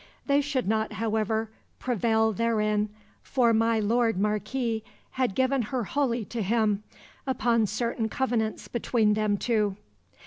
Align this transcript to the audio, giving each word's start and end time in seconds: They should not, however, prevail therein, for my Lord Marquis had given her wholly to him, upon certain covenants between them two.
They 0.25 0.41
should 0.41 0.67
not, 0.67 0.93
however, 0.93 1.51
prevail 1.77 2.33
therein, 2.33 2.89
for 3.21 3.53
my 3.53 3.79
Lord 3.79 4.17
Marquis 4.17 4.83
had 5.11 5.35
given 5.35 5.61
her 5.61 5.83
wholly 5.83 6.25
to 6.25 6.41
him, 6.41 6.81
upon 7.27 7.67
certain 7.67 8.09
covenants 8.09 8.67
between 8.67 9.13
them 9.13 9.37
two. 9.37 9.75